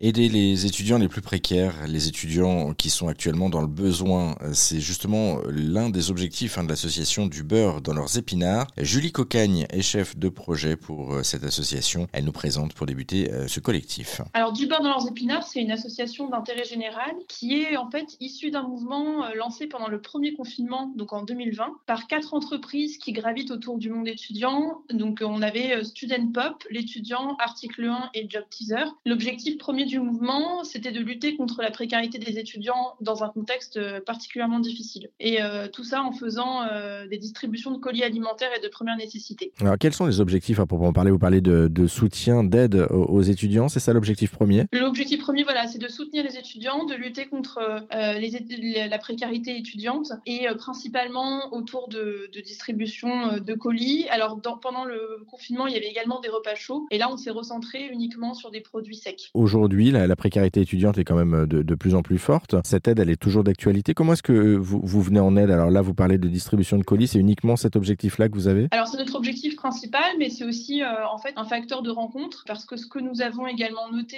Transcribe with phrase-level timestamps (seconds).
[0.00, 4.78] Aider les étudiants les plus précaires, les étudiants qui sont actuellement dans le besoin, c'est
[4.78, 8.68] justement l'un des objectifs hein, de l'association du beurre dans leurs épinards.
[8.76, 12.06] Julie Cocagne est chef de projet pour euh, cette association.
[12.12, 14.20] Elle nous présente pour débuter euh, ce collectif.
[14.34, 18.06] Alors du beurre dans leurs épinards, c'est une association d'intérêt général qui est en fait
[18.20, 22.98] issue d'un mouvement euh, lancé pendant le premier confinement, donc en 2020, par quatre entreprises
[22.98, 24.80] qui gravitent autour du monde étudiant.
[24.92, 28.84] Donc on avait Student Pop, l'étudiant, Article 1 et Job Teaser.
[29.04, 33.78] L'objectif premier du mouvement, c'était de lutter contre la précarité des étudiants dans un contexte
[33.78, 35.10] euh, particulièrement difficile.
[35.18, 38.96] Et euh, tout ça en faisant euh, des distributions de colis alimentaires et de première
[38.96, 39.52] nécessité.
[39.60, 41.10] Alors, quels sont les objectifs à proprement parler?
[41.10, 44.66] Vous parlez de, soutien, d'aide aux, étudiants, c'est ça l'objectif premier?
[44.72, 50.12] L'objectif premier, voilà, c'est de soutenir les étudiants, de lutter contre les, la précarité étudiante
[50.26, 54.06] et principalement autour de, distribution de colis.
[54.10, 57.30] Alors, pendant le confinement, il y avait également des repas chauds et là, on s'est
[57.30, 59.30] recentré uniquement sur des produits secs.
[59.34, 62.56] Aujourd'hui, la, précarité étudiante est quand même euh, de, plus en plus forte.
[62.64, 63.94] Cette aide, elle est toujours d'actualité.
[63.94, 65.50] Comment est-ce que euh, vous, vous, venez en aide?
[65.50, 67.08] Alors là, vous parlez de distribution de colis.
[67.08, 68.68] C'est uniquement cet objectif-là que vous avez?
[68.72, 72.44] Alors c'est notre objectif principal, mais c'est aussi euh, en fait un facteur de rencontre
[72.46, 74.16] parce que ce que nous avons également noté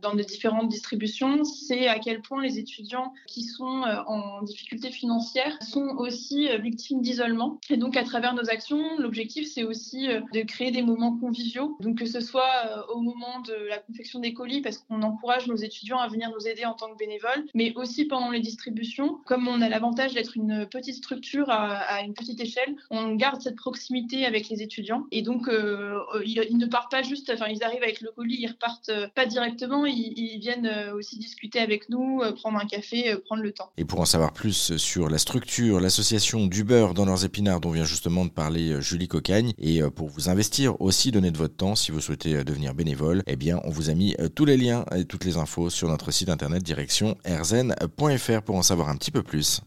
[0.00, 5.56] dans les différentes distributions, c'est à quel point les étudiants qui sont en difficulté financière
[5.60, 7.58] sont aussi victimes d'isolement.
[7.70, 11.76] Et donc à travers nos actions, l'objectif c'est aussi de créer des moments conviviaux.
[11.80, 15.56] Donc que ce soit au moment de la confection des colis, parce on encourage nos
[15.56, 19.18] étudiants à venir nous aider en tant que bénévoles, mais aussi pendant les distributions.
[19.26, 23.56] Comme on a l'avantage d'être une petite structure à, une petite échelle, on garde cette
[23.56, 25.06] proximité avec les étudiants.
[25.10, 28.48] Et donc, euh, ils, ne partent pas juste, enfin, ils arrivent avec le colis, ils
[28.48, 33.42] repartent euh, pas directement, ils, viennent euh, aussi discuter avec nous, prendre un café, prendre
[33.42, 33.70] le temps.
[33.76, 37.70] Et pour en savoir plus sur la structure, l'association du beurre dans leurs épinards dont
[37.70, 41.74] vient justement de parler Julie Cocagne, et pour vous investir aussi, donner de votre temps
[41.74, 45.04] si vous souhaitez devenir bénévole, eh bien, on vous a mis tous les liens et
[45.04, 49.22] toutes les infos sur notre site internet direction rzn.fr pour en savoir un petit peu
[49.22, 49.60] plus.